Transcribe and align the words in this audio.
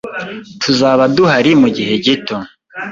Tuzaba 0.61 1.03
duhari 1.15 1.51
mugihe 1.61 1.93
gito. 2.05 2.35